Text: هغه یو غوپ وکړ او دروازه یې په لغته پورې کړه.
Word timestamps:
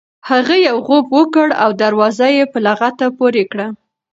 هغه 0.29 0.55
یو 0.67 0.77
غوپ 0.87 1.07
وکړ 1.17 1.47
او 1.63 1.69
دروازه 1.83 2.27
یې 2.37 2.45
په 2.51 2.57
لغته 2.67 3.07
پورې 3.17 3.43
کړه. 3.51 3.67